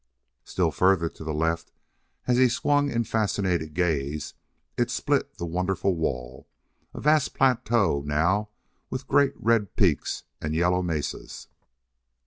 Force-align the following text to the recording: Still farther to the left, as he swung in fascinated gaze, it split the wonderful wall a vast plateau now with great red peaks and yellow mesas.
Still 0.43 0.71
farther 0.71 1.09
to 1.09 1.23
the 1.23 1.31
left, 1.31 1.71
as 2.25 2.37
he 2.39 2.49
swung 2.49 2.89
in 2.89 3.03
fascinated 3.03 3.75
gaze, 3.75 4.33
it 4.75 4.89
split 4.89 5.37
the 5.37 5.45
wonderful 5.45 5.95
wall 5.95 6.47
a 6.91 6.99
vast 6.99 7.35
plateau 7.35 8.01
now 8.03 8.49
with 8.89 9.05
great 9.07 9.33
red 9.35 9.75
peaks 9.75 10.23
and 10.41 10.55
yellow 10.55 10.81
mesas. 10.81 11.49